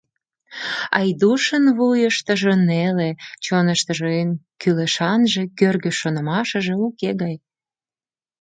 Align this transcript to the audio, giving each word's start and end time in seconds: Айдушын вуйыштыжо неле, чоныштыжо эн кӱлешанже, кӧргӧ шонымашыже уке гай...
Айдушын 0.99 1.65
вуйыштыжо 1.77 2.53
неле, 2.67 3.09
чоныштыжо 3.43 4.07
эн 4.21 4.29
кӱлешанже, 4.61 5.43
кӧргӧ 5.57 5.91
шонымашыже 5.99 6.75
уке 6.87 7.09
гай... 7.21 7.35